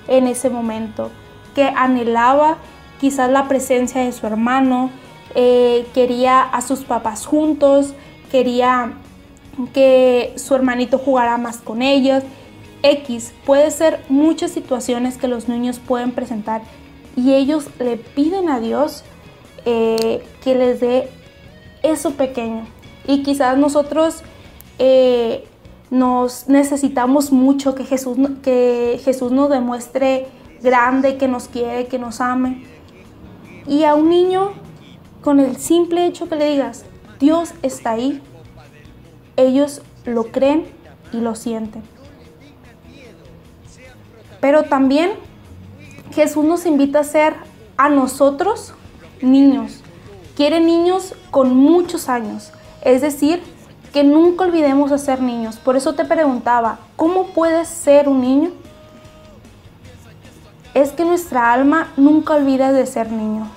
en 0.07 0.27
ese 0.27 0.49
momento, 0.49 1.09
que 1.55 1.63
anhelaba 1.63 2.57
quizás 2.99 3.31
la 3.31 3.47
presencia 3.47 4.01
de 4.01 4.11
su 4.11 4.27
hermano, 4.27 4.89
eh, 5.35 5.87
quería 5.93 6.41
a 6.41 6.61
sus 6.61 6.79
papás 6.81 7.25
juntos, 7.25 7.93
quería 8.31 8.93
que 9.73 10.33
su 10.37 10.55
hermanito 10.55 10.97
jugara 10.97 11.37
más 11.37 11.57
con 11.57 11.81
ellos. 11.81 12.23
X, 12.81 13.33
puede 13.45 13.71
ser 13.71 14.03
muchas 14.09 14.51
situaciones 14.51 15.17
que 15.17 15.27
los 15.27 15.49
niños 15.49 15.79
pueden 15.79 16.11
presentar 16.11 16.61
y 17.15 17.33
ellos 17.33 17.67
le 17.79 17.97
piden 17.97 18.49
a 18.49 18.59
Dios 18.59 19.03
eh, 19.65 20.23
que 20.43 20.55
les 20.55 20.79
dé 20.79 21.09
eso 21.83 22.11
pequeño. 22.11 22.65
Y 23.05 23.23
quizás 23.23 23.57
nosotros 23.57 24.23
eh, 24.77 25.45
nos 25.89 26.47
necesitamos 26.47 27.31
mucho 27.31 27.75
que 27.75 27.83
Jesús, 27.83 28.17
que 28.43 28.99
Jesús 29.03 29.31
nos 29.31 29.49
demuestre 29.49 30.27
grande, 30.61 31.17
que 31.17 31.27
nos 31.27 31.47
quiere, 31.47 31.87
que 31.87 31.99
nos 31.99 32.21
ame. 32.21 32.63
Y 33.67 33.83
a 33.83 33.95
un 33.95 34.09
niño, 34.09 34.51
con 35.21 35.39
el 35.39 35.57
simple 35.57 36.05
hecho 36.05 36.27
que 36.27 36.35
le 36.35 36.49
digas, 36.49 36.85
Dios 37.19 37.53
está 37.61 37.91
ahí, 37.91 38.21
ellos 39.35 39.81
lo 40.05 40.25
creen 40.25 40.65
y 41.11 41.17
lo 41.17 41.35
sienten. 41.35 41.83
Pero 44.39 44.63
también 44.63 45.11
Jesús 46.11 46.45
nos 46.45 46.65
invita 46.65 46.99
a 46.99 47.03
ser 47.03 47.33
a 47.77 47.89
nosotros 47.89 48.73
niños. 49.21 49.81
Quiere 50.35 50.59
niños 50.59 51.13
con 51.31 51.55
muchos 51.55 52.09
años. 52.09 52.51
Es 52.81 53.01
decir, 53.01 53.41
que 53.91 54.03
nunca 54.03 54.45
olvidemos 54.45 54.91
de 54.91 54.97
ser 54.97 55.21
niños. 55.21 55.57
Por 55.57 55.75
eso 55.75 55.95
te 55.95 56.05
preguntaba, 56.05 56.79
¿cómo 56.95 57.27
puedes 57.27 57.67
ser 57.67 58.07
un 58.07 58.21
niño? 58.21 58.51
Es 60.79 60.93
que 60.93 61.03
nuestra 61.03 61.51
alma 61.51 61.89
nunca 61.97 62.35
olvida 62.35 62.71
de 62.71 62.85
ser 62.85 63.11
niños. 63.11 63.49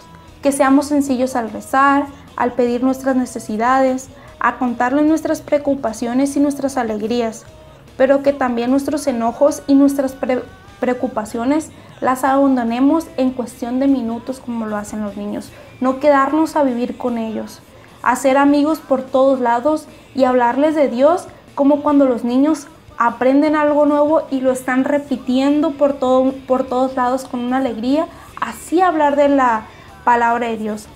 Que 0.42 0.50
seamos 0.50 0.86
sencillos 0.86 1.36
al 1.36 1.52
rezar, 1.52 2.06
al 2.34 2.50
pedir 2.54 2.82
nuestras 2.82 3.14
necesidades, 3.14 4.08
a 4.40 4.58
contarle 4.58 5.02
nuestras 5.02 5.40
preocupaciones 5.40 6.36
y 6.36 6.40
nuestras 6.40 6.76
alegrías, 6.76 7.44
pero 7.96 8.24
que 8.24 8.32
también 8.32 8.72
nuestros 8.72 9.06
enojos 9.06 9.62
y 9.68 9.76
nuestras 9.76 10.16
preocupaciones 10.80 11.70
las 12.00 12.24
abandonemos 12.24 13.06
en 13.16 13.30
cuestión 13.30 13.78
de 13.78 13.86
minutos 13.86 14.40
como 14.40 14.66
lo 14.66 14.76
hacen 14.76 15.04
los 15.04 15.16
niños, 15.16 15.52
no 15.80 16.00
quedarnos 16.00 16.56
a 16.56 16.64
vivir 16.64 16.98
con 16.98 17.18
ellos, 17.18 17.60
hacer 18.02 18.36
amigos 18.36 18.80
por 18.80 19.00
todos 19.00 19.38
lados 19.38 19.86
y 20.16 20.24
hablarles 20.24 20.74
de 20.74 20.88
Dios 20.88 21.28
como 21.54 21.82
cuando 21.82 22.04
los 22.04 22.24
niños 22.24 22.66
aprenden 22.98 23.56
algo 23.56 23.86
nuevo 23.86 24.22
y 24.30 24.40
lo 24.40 24.52
están 24.52 24.84
repitiendo 24.84 25.72
por, 25.72 25.94
todo, 25.94 26.32
por 26.46 26.64
todos 26.64 26.94
lados 26.94 27.24
con 27.24 27.40
una 27.40 27.58
alegría, 27.58 28.06
así 28.40 28.80
hablar 28.80 29.16
de 29.16 29.28
la 29.28 29.66
palabra 30.04 30.48
de 30.48 30.56
Dios. 30.56 30.86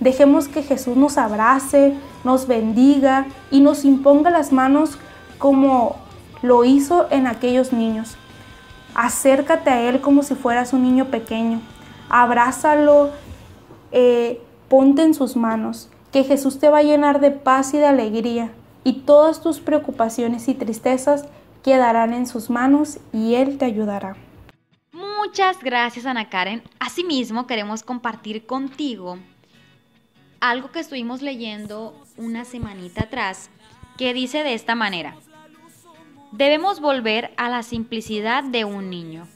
Dejemos 0.00 0.48
que 0.48 0.62
Jesús 0.62 0.96
nos 0.96 1.18
abrace, 1.18 1.94
nos 2.24 2.46
bendiga 2.46 3.26
y 3.50 3.60
nos 3.60 3.84
imponga 3.84 4.30
las 4.30 4.52
manos 4.52 4.98
como 5.38 5.96
lo 6.42 6.64
hizo 6.64 7.06
en 7.10 7.26
aquellos 7.26 7.72
niños. 7.72 8.16
Acércate 8.94 9.70
a 9.70 9.80
Él 9.82 10.00
como 10.00 10.22
si 10.22 10.34
fueras 10.34 10.72
un 10.72 10.82
niño 10.82 11.06
pequeño. 11.06 11.60
Abrázalo, 12.08 13.10
eh, 13.92 14.40
ponte 14.68 15.02
en 15.02 15.14
sus 15.14 15.36
manos. 15.36 15.88
Que 16.12 16.22
Jesús 16.22 16.58
te 16.58 16.68
va 16.68 16.78
a 16.78 16.82
llenar 16.82 17.20
de 17.20 17.30
paz 17.30 17.74
y 17.74 17.78
de 17.78 17.86
alegría. 17.86 18.50
Y 18.84 19.00
todas 19.00 19.40
tus 19.40 19.60
preocupaciones 19.60 20.46
y 20.48 20.54
tristezas 20.54 21.24
quedarán 21.64 22.12
en 22.12 22.26
sus 22.26 22.50
manos 22.50 22.98
y 23.12 23.34
Él 23.34 23.58
te 23.58 23.64
ayudará. 23.64 24.16
Muchas 24.92 25.60
gracias 25.60 26.06
Ana 26.06 26.28
Karen. 26.28 26.62
Asimismo 26.78 27.46
queremos 27.46 27.82
compartir 27.82 28.46
contigo 28.46 29.18
algo 30.40 30.70
que 30.70 30.80
estuvimos 30.80 31.22
leyendo 31.22 31.98
una 32.18 32.44
semanita 32.44 33.04
atrás 33.04 33.48
que 33.96 34.12
dice 34.12 34.44
de 34.44 34.52
esta 34.52 34.74
manera. 34.74 35.16
Debemos 36.32 36.80
volver 36.80 37.32
a 37.38 37.48
la 37.48 37.62
simplicidad 37.62 38.44
de 38.44 38.64
un 38.64 38.90
niño 38.90 39.26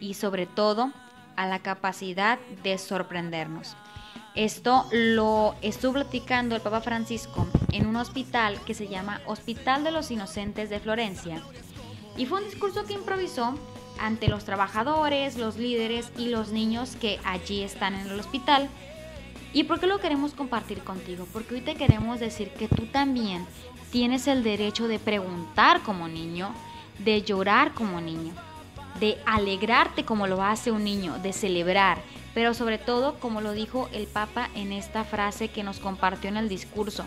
y 0.00 0.14
sobre 0.14 0.46
todo 0.46 0.92
a 1.36 1.46
la 1.46 1.60
capacidad 1.60 2.38
de 2.64 2.78
sorprendernos. 2.78 3.76
Esto 4.34 4.86
lo 4.90 5.54
estuvo 5.62 5.94
platicando 5.94 6.56
el 6.56 6.62
Papa 6.62 6.80
Francisco 6.80 7.46
en 7.72 7.86
un 7.86 7.96
hospital 7.96 8.58
que 8.66 8.74
se 8.74 8.88
llama 8.88 9.20
Hospital 9.26 9.84
de 9.84 9.92
los 9.92 10.10
Inocentes 10.10 10.68
de 10.68 10.80
Florencia. 10.80 11.42
Y 12.16 12.26
fue 12.26 12.38
un 12.40 12.48
discurso 12.48 12.84
que 12.84 12.94
improvisó 12.94 13.54
ante 13.98 14.28
los 14.28 14.44
trabajadores, 14.44 15.36
los 15.36 15.56
líderes 15.56 16.10
y 16.18 16.28
los 16.28 16.50
niños 16.52 16.96
que 17.00 17.18
allí 17.24 17.62
están 17.62 17.94
en 17.94 18.08
el 18.08 18.20
hospital 18.20 18.68
¿Y 19.56 19.64
por 19.64 19.80
qué 19.80 19.86
lo 19.86 20.00
queremos 20.00 20.34
compartir 20.34 20.80
contigo? 20.80 21.26
Porque 21.32 21.54
hoy 21.54 21.60
te 21.62 21.76
queremos 21.76 22.20
decir 22.20 22.50
que 22.50 22.68
tú 22.68 22.84
también 22.84 23.46
tienes 23.90 24.26
el 24.26 24.42
derecho 24.42 24.86
de 24.86 24.98
preguntar 24.98 25.80
como 25.82 26.08
niño, 26.08 26.52
de 26.98 27.22
llorar 27.22 27.72
como 27.72 28.02
niño, 28.02 28.34
de 29.00 29.16
alegrarte 29.24 30.04
como 30.04 30.26
lo 30.26 30.42
hace 30.42 30.72
un 30.72 30.84
niño, 30.84 31.18
de 31.22 31.32
celebrar, 31.32 32.02
pero 32.34 32.52
sobre 32.52 32.76
todo 32.76 33.18
como 33.18 33.40
lo 33.40 33.52
dijo 33.52 33.88
el 33.94 34.06
Papa 34.06 34.50
en 34.54 34.72
esta 34.72 35.04
frase 35.04 35.48
que 35.48 35.62
nos 35.62 35.78
compartió 35.78 36.28
en 36.28 36.36
el 36.36 36.50
discurso, 36.50 37.06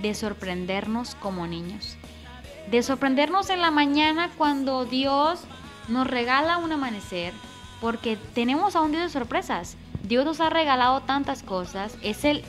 de 0.00 0.14
sorprendernos 0.14 1.14
como 1.14 1.46
niños, 1.46 1.98
de 2.70 2.82
sorprendernos 2.82 3.50
en 3.50 3.60
la 3.60 3.70
mañana 3.70 4.30
cuando 4.36 4.84
Dios 4.84 5.40
nos 5.88 6.06
regala 6.06 6.58
un 6.58 6.72
amanecer, 6.72 7.32
porque 7.80 8.16
tenemos 8.34 8.76
a 8.76 8.80
un 8.80 8.92
día 8.92 9.02
de 9.02 9.08
sorpresas 9.08 9.76
Dios 10.04 10.26
nos 10.26 10.40
ha 10.40 10.50
regalado 10.50 11.00
tantas 11.00 11.42
cosas, 11.42 11.96
es 12.02 12.24
el 12.24 12.44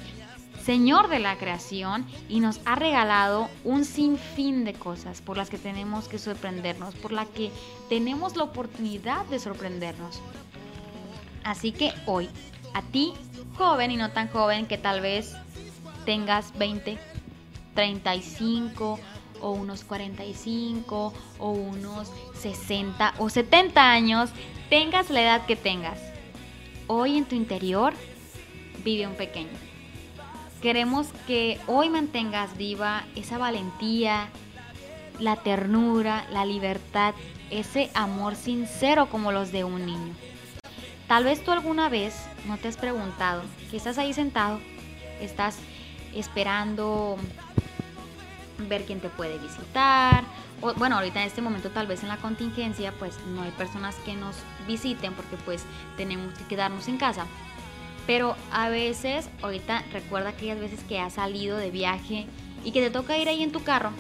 Señor 0.64 1.08
de 1.10 1.20
la 1.20 1.38
creación 1.38 2.06
y 2.28 2.40
nos 2.40 2.60
ha 2.66 2.76
regalado 2.76 3.50
un 3.64 3.86
sinfín 3.86 4.66
de 4.66 4.74
cosas 4.74 5.22
por 5.22 5.38
las 5.38 5.50
que 5.50 5.58
tenemos 5.58 6.08
que 6.08 6.20
sorprendernos, 6.20 6.96
por 6.96 7.12
las 7.12 7.28
que 7.28 7.52
tenemos 7.88 8.36
la 8.36 8.44
oportunidad 8.44 9.26
de 9.28 9.40
sorprendernos. 9.40 10.22
Así 11.44 11.72
que 11.72 11.94
hoy, 12.08 12.30
a 12.74 12.82
ti, 12.82 13.14
joven 13.58 13.92
y 13.92 13.98
no 13.98 14.12
tan 14.12 14.28
joven, 14.28 14.66
que 14.66 14.78
tal 14.78 15.02
vez 15.02 15.34
tengas 16.04 16.58
20, 16.58 16.98
35 17.76 19.00
o 19.46 19.52
unos 19.52 19.84
45 19.84 21.14
o 21.38 21.50
unos 21.52 22.12
60 22.42 23.14
o 23.20 23.30
70 23.30 23.92
años, 23.92 24.32
tengas 24.70 25.12
la 25.12 25.22
edad 25.22 25.46
que 25.46 25.56
tengas 25.56 26.00
hoy 26.88 27.18
en 27.18 27.26
tu 27.26 27.36
interior 27.36 27.94
vive 28.84 29.08
un 29.08 29.16
pequeño. 29.16 29.58
Queremos 30.62 31.08
que 31.28 31.60
hoy 31.68 31.90
mantengas 31.90 32.58
viva 32.58 33.04
esa 33.16 33.38
valentía, 33.38 34.30
la 35.20 35.36
ternura, 35.38 36.26
la 36.32 36.46
libertad, 36.46 37.14
ese 37.50 37.92
amor 37.94 38.36
sincero 38.36 39.08
como 39.10 39.32
los 39.32 39.52
de 39.52 39.64
un 39.64 39.86
niño. 39.86 40.14
Tal 41.08 41.24
vez 41.24 41.44
tú 41.44 41.52
alguna 41.52 41.88
vez 41.90 42.16
no 42.48 42.58
te 42.58 42.68
has 42.68 42.78
preguntado, 42.78 43.44
que 43.70 43.78
estás 43.78 43.98
ahí 43.98 44.14
sentado, 44.14 44.60
estás 45.22 45.58
esperando 46.16 47.18
ver 48.58 48.86
quién 48.86 49.00
te 49.00 49.10
puede 49.10 49.38
visitar, 49.38 50.24
bueno, 50.78 50.96
ahorita 50.96 51.22
en 51.22 51.28
este 51.28 51.42
momento 51.42 51.70
tal 51.70 51.88
vez 51.88 52.02
en 52.04 52.10
la 52.10 52.18
contingencia 52.18 52.94
pues 52.98 53.18
no 53.28 53.44
hay 53.44 53.52
personas 53.52 53.96
que 54.06 54.16
nos 54.16 54.36
visiten 54.68 55.14
porque 55.14 55.38
pues 55.38 55.64
tenemos 55.98 56.34
que 56.34 56.46
quedarnos 56.46 56.88
en 56.88 56.98
casa. 56.98 57.26
Pero 58.08 58.36
a 58.52 58.70
veces, 58.70 59.30
ahorita 59.42 59.84
recuerda 59.92 60.30
aquellas 60.30 60.60
veces 60.60 60.84
que 60.84 61.00
has 61.00 61.14
salido 61.14 61.58
de 61.58 61.72
viaje 61.72 62.28
y 62.64 62.72
que 62.72 62.82
te 62.82 62.92
toca 62.92 63.18
ir 63.18 63.28
ahí 63.28 63.42
en 63.42 63.52
tu 63.52 63.64
carro 63.64 63.92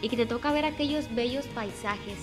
y 0.00 0.08
que 0.08 0.16
te 0.16 0.26
toca 0.26 0.52
ver 0.52 0.64
aquellos 0.64 1.14
bellos 1.14 1.46
paisajes, 1.48 2.18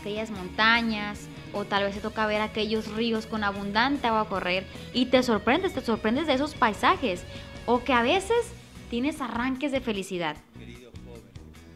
aquellas 0.00 0.30
montañas 0.30 1.28
o 1.52 1.64
tal 1.64 1.84
vez 1.84 1.94
te 1.94 2.00
toca 2.00 2.26
ver 2.26 2.40
aquellos 2.40 2.88
ríos 2.88 3.26
con 3.26 3.44
abundante 3.44 4.06
agua 4.06 4.22
a 4.22 4.28
correr 4.28 4.66
y 4.92 5.06
te 5.06 5.22
sorprendes, 5.22 5.74
te 5.74 5.82
sorprendes 5.82 6.26
de 6.26 6.34
esos 6.34 6.54
paisajes 6.54 7.24
o 7.66 7.84
que 7.84 7.92
a 7.92 8.02
veces 8.02 8.52
tienes 8.92 9.22
arranques 9.22 9.72
de 9.72 9.80
felicidad. 9.80 10.36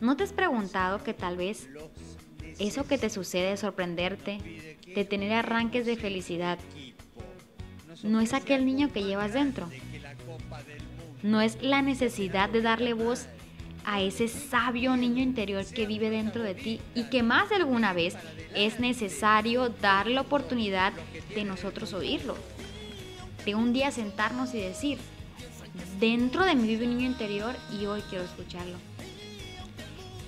¿No 0.03 0.19
te 0.19 0.25
has 0.25 0.35
preguntado 0.35 1.03
que 1.03 1.15
tal 1.15 1.39
vez 1.39 1.67
eso 2.59 2.87
que 2.87 2.99
te 2.99 3.09
sucede 3.09 3.49
de 3.49 3.57
sorprenderte, 3.57 4.77
de 4.95 5.05
tener 5.07 5.33
arranques 5.33 5.87
de 5.87 5.97
felicidad, 5.97 6.59
no 8.03 8.21
es 8.21 8.35
aquel 8.35 8.67
niño 8.67 8.93
que 8.93 9.03
llevas 9.03 9.33
dentro? 9.33 9.71
No 11.23 11.41
es 11.41 11.57
la 11.63 11.81
necesidad 11.81 12.51
de 12.51 12.61
darle 12.61 12.93
voz 12.93 13.29
a 13.87 14.03
ese 14.03 14.29
sabio 14.29 14.95
niño 14.99 15.23
interior 15.23 15.65
que 15.65 15.87
vive 15.87 16.11
dentro 16.11 16.43
de 16.43 16.55
ti 16.55 16.81
y 16.95 17.05
que 17.05 17.23
más 17.23 17.49
de 17.49 17.57
alguna 17.57 17.95
vez 17.95 18.15
es 18.55 18.79
necesario 18.79 19.71
dar 19.71 20.07
la 20.07 20.21
oportunidad 20.21 20.93
de 21.35 21.45
nosotros 21.45 21.95
oírlo. 21.95 22.37
De 23.47 23.55
un 23.55 23.73
día 23.73 23.91
sentarnos 23.91 24.53
y 24.53 24.59
decir, 24.59 24.99
dentro 25.99 26.45
de 26.45 26.55
mí 26.55 26.67
vive 26.67 26.85
un 26.85 26.97
niño 26.97 27.07
interior 27.07 27.55
y 27.73 27.87
hoy 27.87 28.03
quiero 28.09 28.25
escucharlo. 28.25 28.77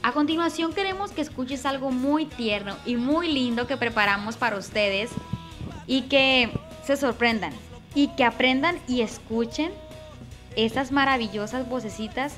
A 0.03 0.13
continuación 0.13 0.73
queremos 0.73 1.11
que 1.11 1.21
escuches 1.21 1.67
algo 1.67 1.91
muy 1.91 2.27
tierno 2.27 2.77
y 2.87 2.97
muy 2.97 3.33
lindo 3.33 3.67
que 3.67 3.77
preparamos 3.77 4.37
para 4.37 4.57
ustedes 4.57 5.11
y 5.87 6.03
que 6.03 6.51
se 6.85 6.97
sorprendan 6.97 7.53
y 7.95 8.09
que 8.09 8.25
aprendan 8.25 8.79
y 8.87 9.03
escuchen 9.03 9.73
esas 10.57 10.93
maravillosas 10.93 11.69
vocecitas 11.69 12.35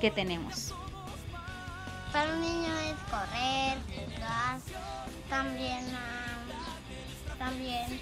que 0.00 0.10
tenemos. 0.10 0.74
Para 2.12 2.32
un 2.32 2.40
niño 2.40 2.68
es 2.80 2.94
correr, 3.10 3.78
jugar, 3.88 4.60
también, 5.28 5.84
ah, 5.94 7.36
también. 7.38 8.00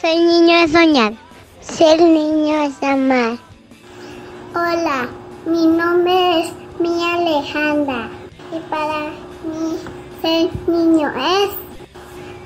Ser 0.00 0.16
niño 0.16 0.56
es 0.58 0.72
soñar, 0.72 1.14
ser 1.60 2.00
niño 2.00 2.62
es 2.62 2.82
amar. 2.82 3.47
Hola, 4.60 5.08
mi 5.46 5.68
nombre 5.68 6.40
es 6.40 6.52
Mía 6.80 7.14
Alejandra 7.14 8.08
y 8.50 8.58
para 8.68 9.10
mí 9.44 9.78
ser 10.20 10.50
niño 10.66 11.12
es 11.16 11.50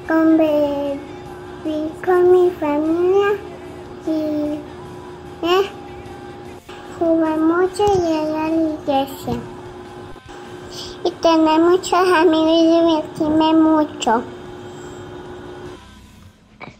convivir 0.06 1.00
con 2.04 2.30
mi 2.30 2.50
familia 2.50 3.28
y 4.06 4.10
eh, 5.46 5.70
jugar 6.98 7.38
mucho 7.38 7.82
y 7.82 8.10
ir 8.10 8.14
a 8.14 8.24
la 8.28 8.48
iglesia. 8.50 9.34
Y 11.04 11.10
tener 11.12 11.60
muchos 11.60 11.94
amigos 11.94 12.58
y 12.58 12.66
divertirme 12.76 13.54
mucho. 13.54 14.22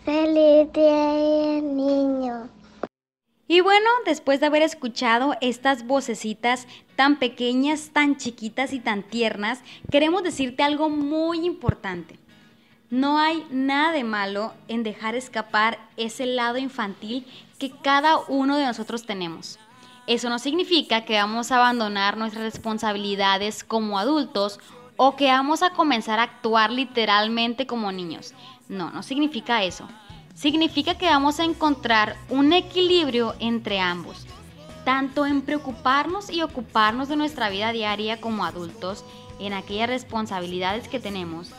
Feliz 0.05 0.71
día 0.75 1.63
niño. 1.63 2.42
Y 3.53 3.61
bueno, 3.61 3.91
después 4.07 4.41
de 4.41 4.47
haber 4.47 4.63
escuchado 4.63 5.37
estas 5.43 5.87
vocecitas 5.87 6.67
tan 6.97 7.19
pequeñas, 7.19 7.91
tan 7.93 8.17
chiquitas 8.17 8.73
y 8.73 8.81
tan 8.81 9.03
tiernas, 9.03 9.61
queremos 9.91 10.23
decirte 10.23 10.63
algo 10.63 10.89
muy 10.89 11.45
importante. 11.45 12.19
No 12.89 13.19
hay 13.19 13.47
nada 13.51 13.93
de 13.93 14.05
malo 14.05 14.55
en 14.69 14.83
dejar 14.83 15.17
escapar 15.17 15.87
ese 15.99 16.25
lado 16.25 16.57
infantil 16.57 17.27
que 17.59 17.71
cada 17.71 18.21
uno 18.27 18.57
de 18.57 18.65
nosotros 18.65 19.05
tenemos. 19.05 19.59
Eso 20.07 20.31
no 20.31 20.39
significa 20.39 21.05
que 21.05 21.19
vamos 21.19 21.53
a 21.53 21.57
abandonar 21.57 22.17
nuestras 22.17 22.45
responsabilidades 22.45 23.65
como 23.65 23.99
adultos 23.99 24.61
o 24.97 25.15
que 25.15 25.27
vamos 25.27 25.63
a 25.63 25.75
comenzar 25.75 26.21
a 26.21 26.23
actuar 26.23 26.73
literalmente 26.73 27.67
como 27.67 27.93
niños. 27.93 28.33
No, 28.71 28.91
no 28.93 29.03
significa 29.03 29.63
eso. 29.63 29.87
Significa 30.35 30.97
que 30.97 31.07
vamos 31.07 31.41
a 31.41 31.45
encontrar 31.45 32.17
un 32.29 32.53
equilibrio 32.53 33.35
entre 33.39 33.81
ambos, 33.81 34.27
tanto 34.85 35.27
en 35.27 35.43
preocuparnos 35.43 36.31
y 36.31 36.43
ocuparnos 36.43 37.09
de 37.09 37.17
nuestra 37.17 37.51
vida 37.51 37.73
diaria 37.73 38.21
como 38.21 38.45
adultos, 38.45 39.05
en 39.39 39.53
aquellas 39.53 39.89
responsabilidades 39.89 40.89
que 40.89 41.01
tenemos, 41.01 41.51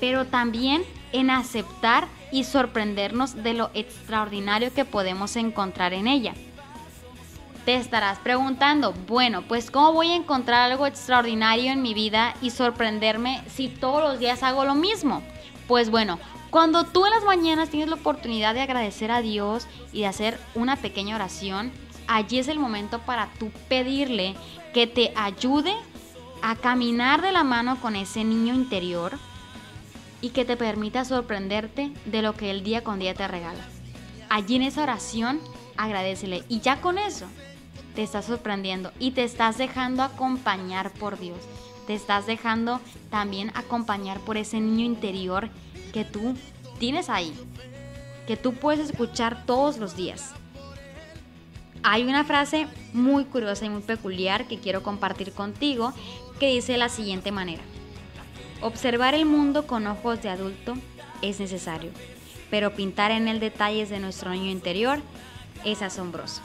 pero 0.00 0.26
también 0.26 0.84
en 1.12 1.30
aceptar 1.30 2.06
y 2.30 2.44
sorprendernos 2.44 3.42
de 3.42 3.54
lo 3.54 3.70
extraordinario 3.74 4.72
que 4.72 4.84
podemos 4.84 5.36
encontrar 5.36 5.92
en 5.94 6.06
ella. 6.06 6.34
Te 7.64 7.76
estarás 7.76 8.18
preguntando, 8.18 8.94
bueno, 9.06 9.42
pues 9.42 9.70
¿cómo 9.70 9.92
voy 9.92 10.10
a 10.10 10.16
encontrar 10.16 10.70
algo 10.70 10.86
extraordinario 10.86 11.72
en 11.72 11.82
mi 11.82 11.94
vida 11.94 12.34
y 12.40 12.50
sorprenderme 12.50 13.42
si 13.48 13.68
todos 13.68 14.02
los 14.02 14.18
días 14.18 14.42
hago 14.42 14.64
lo 14.64 14.74
mismo? 14.74 15.22
Pues 15.66 15.90
bueno, 15.90 16.18
cuando 16.50 16.84
tú 16.84 17.04
en 17.04 17.12
las 17.12 17.24
mañanas 17.24 17.68
tienes 17.68 17.88
la 17.88 17.96
oportunidad 17.96 18.54
de 18.54 18.62
agradecer 18.62 19.10
a 19.10 19.20
Dios 19.20 19.66
y 19.92 20.00
de 20.00 20.06
hacer 20.06 20.40
una 20.54 20.76
pequeña 20.76 21.16
oración, 21.16 21.72
allí 22.06 22.38
es 22.38 22.48
el 22.48 22.58
momento 22.58 23.00
para 23.00 23.28
tú 23.38 23.50
pedirle 23.68 24.34
que 24.72 24.86
te 24.86 25.12
ayude 25.14 25.74
a 26.42 26.56
caminar 26.56 27.20
de 27.20 27.32
la 27.32 27.44
mano 27.44 27.80
con 27.80 27.96
ese 27.96 28.24
niño 28.24 28.54
interior 28.54 29.18
y 30.20 30.30
que 30.30 30.44
te 30.44 30.56
permita 30.56 31.04
sorprenderte 31.04 31.92
de 32.06 32.22
lo 32.22 32.34
que 32.34 32.50
el 32.50 32.64
día 32.64 32.82
con 32.82 32.98
día 32.98 33.14
te 33.14 33.28
regala. 33.28 33.64
Allí 34.30 34.56
en 34.56 34.62
esa 34.62 34.82
oración, 34.82 35.40
agradecele 35.76 36.44
y 36.48 36.60
ya 36.60 36.80
con 36.80 36.98
eso 36.98 37.26
te 37.94 38.02
estás 38.02 38.26
sorprendiendo 38.26 38.92
y 38.98 39.12
te 39.12 39.24
estás 39.24 39.58
dejando 39.58 40.02
acompañar 40.02 40.92
por 40.92 41.18
Dios. 41.18 41.38
Te 41.86 41.94
estás 41.94 42.26
dejando 42.26 42.80
también 43.10 43.50
acompañar 43.54 44.20
por 44.20 44.36
ese 44.36 44.60
niño 44.60 44.84
interior 44.84 45.50
que 45.98 46.04
tú 46.04 46.36
tienes 46.78 47.10
ahí, 47.10 47.34
que 48.28 48.36
tú 48.36 48.54
puedes 48.54 48.88
escuchar 48.88 49.44
todos 49.46 49.78
los 49.78 49.96
días. 49.96 50.32
Hay 51.82 52.04
una 52.04 52.22
frase 52.22 52.68
muy 52.92 53.24
curiosa 53.24 53.66
y 53.66 53.68
muy 53.68 53.82
peculiar 53.82 54.46
que 54.46 54.60
quiero 54.60 54.84
compartir 54.84 55.32
contigo 55.32 55.92
que 56.38 56.54
dice 56.54 56.70
de 56.70 56.78
la 56.78 56.88
siguiente 56.88 57.32
manera. 57.32 57.64
Observar 58.60 59.16
el 59.16 59.24
mundo 59.24 59.66
con 59.66 59.88
ojos 59.88 60.22
de 60.22 60.28
adulto 60.28 60.74
es 61.20 61.40
necesario, 61.40 61.90
pero 62.48 62.76
pintar 62.76 63.10
en 63.10 63.26
él 63.26 63.40
detalles 63.40 63.90
de 63.90 63.98
nuestro 63.98 64.30
niño 64.30 64.52
interior 64.52 65.00
es 65.64 65.82
asombroso. 65.82 66.42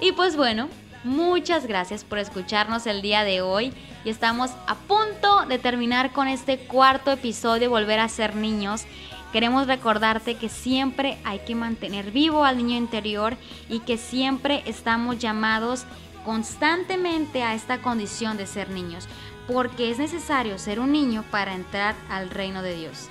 Y 0.00 0.10
pues 0.10 0.34
bueno, 0.36 0.68
muchas 1.04 1.66
gracias 1.66 2.02
por 2.02 2.18
escucharnos 2.18 2.86
el 2.86 3.02
día 3.02 3.24
de 3.24 3.42
hoy 3.42 3.72
y 4.04 4.10
estamos 4.10 4.50
a 4.66 4.74
punto 4.74 5.46
de 5.46 5.58
terminar 5.58 6.12
con 6.12 6.26
este 6.26 6.58
cuarto 6.58 7.12
episodio, 7.12 7.70
Volver 7.70 8.00
a 8.00 8.08
ser 8.08 8.34
niños. 8.34 8.84
Queremos 9.32 9.66
recordarte 9.66 10.36
que 10.36 10.48
siempre 10.48 11.18
hay 11.24 11.40
que 11.40 11.54
mantener 11.54 12.10
vivo 12.10 12.44
al 12.44 12.56
niño 12.56 12.76
interior 12.76 13.36
y 13.68 13.80
que 13.80 13.98
siempre 13.98 14.62
estamos 14.66 15.18
llamados 15.18 15.84
constantemente 16.24 17.42
a 17.42 17.54
esta 17.54 17.82
condición 17.82 18.36
de 18.36 18.46
ser 18.46 18.70
niños, 18.70 19.06
porque 19.46 19.90
es 19.90 19.98
necesario 19.98 20.58
ser 20.58 20.80
un 20.80 20.92
niño 20.92 21.24
para 21.30 21.54
entrar 21.54 21.94
al 22.08 22.30
reino 22.30 22.62
de 22.62 22.76
Dios. 22.76 23.08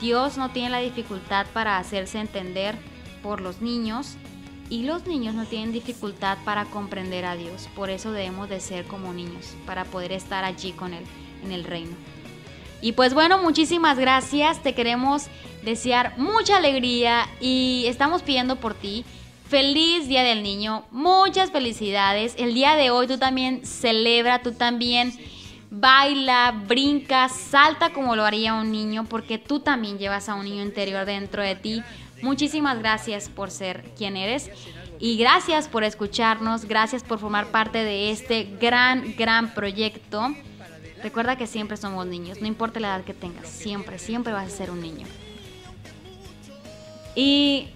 Dios 0.00 0.36
no 0.36 0.50
tiene 0.50 0.70
la 0.70 0.78
dificultad 0.78 1.46
para 1.52 1.78
hacerse 1.78 2.18
entender 2.18 2.76
por 3.22 3.40
los 3.40 3.60
niños 3.60 4.16
y 4.70 4.82
los 4.82 5.06
niños 5.06 5.34
no 5.34 5.44
tienen 5.46 5.72
dificultad 5.72 6.38
para 6.44 6.64
comprender 6.66 7.24
a 7.24 7.36
Dios. 7.36 7.68
Por 7.74 7.90
eso 7.90 8.12
debemos 8.12 8.48
de 8.48 8.60
ser 8.60 8.84
como 8.86 9.12
niños, 9.12 9.54
para 9.66 9.84
poder 9.84 10.12
estar 10.12 10.44
allí 10.44 10.72
con 10.72 10.94
Él 10.94 11.04
en 11.42 11.52
el 11.52 11.64
reino. 11.64 11.96
Y 12.80 12.92
pues 12.92 13.14
bueno, 13.14 13.38
muchísimas 13.38 13.98
gracias. 13.98 14.62
Te 14.62 14.74
queremos 14.74 15.26
desear 15.64 16.16
mucha 16.16 16.56
alegría 16.56 17.28
y 17.40 17.84
estamos 17.86 18.22
pidiendo 18.22 18.56
por 18.56 18.74
ti. 18.74 19.04
Feliz 19.48 20.08
Día 20.08 20.22
del 20.22 20.42
Niño, 20.42 20.84
muchas 20.90 21.50
felicidades. 21.50 22.34
El 22.36 22.54
día 22.54 22.76
de 22.76 22.90
hoy 22.90 23.06
tú 23.06 23.18
también 23.18 23.64
celebra, 23.64 24.42
tú 24.42 24.52
también 24.52 25.12
baila, 25.70 26.54
brinca, 26.66 27.28
salta 27.28 27.92
como 27.92 28.14
lo 28.14 28.24
haría 28.24 28.54
un 28.54 28.70
niño, 28.70 29.06
porque 29.08 29.38
tú 29.38 29.60
también 29.60 29.98
llevas 29.98 30.28
a 30.28 30.34
un 30.34 30.44
niño 30.44 30.62
interior 30.62 31.04
dentro 31.06 31.42
de 31.42 31.56
ti. 31.56 31.82
Muchísimas 32.22 32.78
gracias 32.78 33.28
por 33.28 33.50
ser 33.50 33.84
quien 33.96 34.16
eres 34.16 34.50
y 34.98 35.16
gracias 35.16 35.68
por 35.68 35.84
escucharnos, 35.84 36.64
gracias 36.64 37.02
por 37.04 37.18
formar 37.18 37.46
parte 37.48 37.84
de 37.84 38.10
este 38.10 38.44
gran, 38.60 39.14
gran 39.16 39.54
proyecto. 39.54 40.34
Recuerda 41.02 41.36
que 41.36 41.46
siempre 41.46 41.76
somos 41.76 42.06
niños, 42.06 42.40
no 42.40 42.46
importa 42.48 42.80
la 42.80 42.88
edad 42.88 43.04
que 43.04 43.14
tengas, 43.14 43.48
siempre, 43.48 43.98
siempre 43.98 44.32
vas 44.32 44.46
a 44.46 44.56
ser 44.56 44.70
un 44.70 44.80
niño. 44.80 45.06
Y 47.14 47.68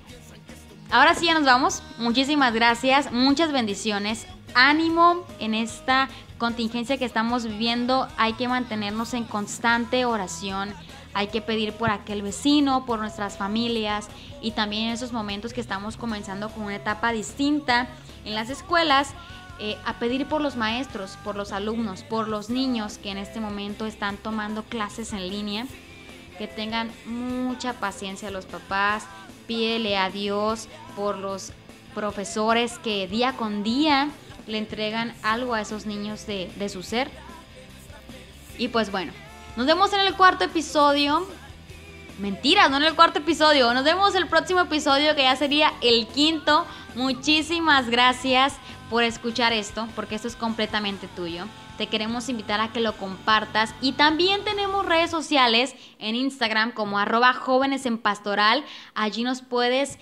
ahora 0.90 1.14
sí 1.14 1.26
ya 1.26 1.34
nos 1.34 1.44
vamos. 1.44 1.82
Muchísimas 1.98 2.52
gracias, 2.52 3.12
muchas 3.12 3.52
bendiciones. 3.52 4.26
Ánimo 4.54 5.24
en 5.38 5.54
esta 5.54 6.08
contingencia 6.38 6.98
que 6.98 7.04
estamos 7.04 7.44
viviendo. 7.44 8.08
Hay 8.16 8.32
que 8.34 8.48
mantenernos 8.48 9.14
en 9.14 9.24
constante 9.24 10.04
oración 10.04 10.74
hay 11.14 11.28
que 11.28 11.42
pedir 11.42 11.72
por 11.72 11.90
aquel 11.90 12.22
vecino, 12.22 12.86
por 12.86 12.98
nuestras 12.98 13.36
familias 13.36 14.08
y 14.40 14.52
también 14.52 14.88
en 14.88 14.92
esos 14.92 15.12
momentos 15.12 15.52
que 15.52 15.60
estamos 15.60 15.96
comenzando 15.96 16.48
con 16.48 16.64
una 16.64 16.76
etapa 16.76 17.12
distinta 17.12 17.88
en 18.24 18.34
las 18.34 18.50
escuelas, 18.50 19.10
eh, 19.58 19.76
a 19.84 19.98
pedir 19.98 20.26
por 20.26 20.40
los 20.40 20.56
maestros, 20.56 21.18
por 21.22 21.36
los 21.36 21.52
alumnos, 21.52 22.02
por 22.02 22.28
los 22.28 22.50
niños 22.50 22.98
que 22.98 23.10
en 23.10 23.18
este 23.18 23.40
momento 23.40 23.86
están 23.86 24.16
tomando 24.16 24.62
clases 24.64 25.12
en 25.12 25.28
línea, 25.28 25.66
que 26.38 26.48
tengan 26.48 26.90
mucha 27.04 27.74
paciencia 27.74 28.30
los 28.30 28.46
papás, 28.46 29.04
pídele 29.46 29.96
a 29.96 30.10
Dios 30.10 30.68
por 30.96 31.18
los 31.18 31.52
profesores 31.94 32.78
que 32.78 33.06
día 33.06 33.34
con 33.34 33.62
día 33.62 34.08
le 34.46 34.58
entregan 34.58 35.14
algo 35.22 35.54
a 35.54 35.60
esos 35.60 35.86
niños 35.86 36.26
de, 36.26 36.50
de 36.56 36.68
su 36.68 36.82
ser. 36.82 37.10
Y 38.58 38.68
pues 38.68 38.90
bueno, 38.90 39.12
nos 39.56 39.66
vemos 39.66 39.92
en 39.92 40.00
el 40.00 40.14
cuarto 40.14 40.44
episodio. 40.44 41.26
Mentira, 42.18 42.68
no 42.68 42.78
en 42.78 42.84
el 42.84 42.94
cuarto 42.94 43.18
episodio. 43.18 43.74
Nos 43.74 43.84
vemos 43.84 44.14
el 44.14 44.26
próximo 44.26 44.60
episodio 44.60 45.14
que 45.14 45.22
ya 45.22 45.36
sería 45.36 45.72
el 45.82 46.06
quinto. 46.06 46.66
Muchísimas 46.94 47.90
gracias 47.90 48.54
por 48.88 49.02
escuchar 49.02 49.52
esto, 49.52 49.88
porque 49.94 50.14
esto 50.14 50.28
es 50.28 50.36
completamente 50.36 51.06
tuyo. 51.08 51.44
Te 51.76 51.86
queremos 51.86 52.28
invitar 52.28 52.60
a 52.60 52.72
que 52.72 52.80
lo 52.80 52.96
compartas 52.96 53.74
y 53.82 53.92
también 53.92 54.42
tenemos 54.44 54.86
redes 54.86 55.10
sociales 55.10 55.74
en 55.98 56.14
Instagram 56.14 56.72
como 56.72 56.98
arroba 56.98 57.34
jóvenes 57.34 57.84
en 57.84 57.98
pastoral. 57.98 58.64
Allí 58.94 59.22
nos 59.22 59.42
puedes 59.42 59.98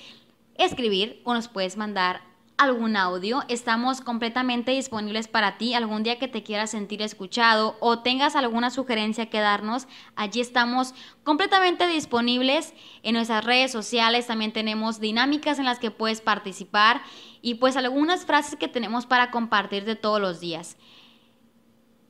escribir 0.56 1.20
o 1.24 1.34
nos 1.34 1.48
puedes 1.48 1.76
mandar 1.76 2.29
algún 2.60 2.94
audio. 2.94 3.42
Estamos 3.48 4.02
completamente 4.02 4.72
disponibles 4.72 5.28
para 5.28 5.56
ti. 5.56 5.72
Algún 5.72 6.02
día 6.02 6.18
que 6.18 6.28
te 6.28 6.42
quieras 6.42 6.70
sentir 6.70 7.00
escuchado 7.00 7.76
o 7.80 8.00
tengas 8.00 8.36
alguna 8.36 8.68
sugerencia 8.68 9.30
que 9.30 9.40
darnos, 9.40 9.88
allí 10.14 10.42
estamos 10.42 10.94
completamente 11.24 11.86
disponibles 11.86 12.74
en 13.02 13.14
nuestras 13.14 13.46
redes 13.46 13.72
sociales. 13.72 14.26
También 14.26 14.52
tenemos 14.52 15.00
dinámicas 15.00 15.58
en 15.58 15.64
las 15.64 15.78
que 15.78 15.90
puedes 15.90 16.20
participar 16.20 17.00
y 17.40 17.54
pues 17.54 17.78
algunas 17.78 18.26
frases 18.26 18.56
que 18.56 18.68
tenemos 18.68 19.06
para 19.06 19.30
compartir 19.30 19.86
de 19.86 19.96
todos 19.96 20.20
los 20.20 20.38
días. 20.38 20.76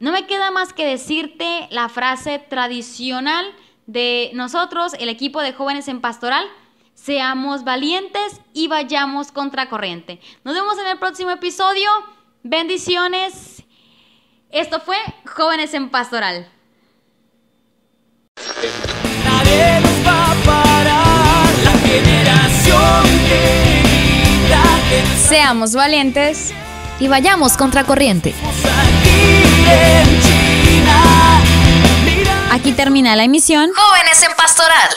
No 0.01 0.11
me 0.11 0.27
queda 0.27 0.51
más 0.51 0.73
que 0.73 0.85
decirte 0.85 1.69
la 1.71 1.89
frase 1.89 2.41
tradicional 2.41 3.47
de 3.87 4.33
nosotros, 4.35 4.95
el 4.95 5.11
equipo 5.11 5.43
de 5.43 5.53
jóvenes 5.53 5.87
en 5.87 6.01
pastoral. 6.01 6.45
Seamos 7.03 7.65
valientes 7.65 8.43
y 8.53 8.69
vayamos 8.69 9.33
contracorriente. 9.33 10.21
Nos 10.45 10.55
vemos 10.55 10.77
en 10.79 10.87
el 10.87 10.99
próximo 10.99 11.31
episodio. 11.31 11.89
Bendiciones. 12.43 13.63
Esto 14.51 14.81
fue 14.81 14.97
Jóvenes 15.25 15.73
en 15.73 15.89
Pastoral. 15.89 16.51
Nadie 19.25 19.81
nos 19.81 20.07
va 20.07 20.31
a 20.31 20.35
parar, 20.45 21.49
la 21.65 21.73
generación 21.89 23.05
que 23.29 23.83
grita 24.45 24.63
que 24.91 25.29
Seamos 25.29 25.75
valientes. 25.75 26.53
Y 26.99 27.09
vayamos 27.09 27.57
contracorriente. 27.57 28.35
Aquí 32.51 32.73
termina 32.73 33.17
la 33.17 33.25
emisión. 33.25 33.71
Jóvenes 33.75 34.23
en 34.23 34.37
Pastoral. 34.37 34.91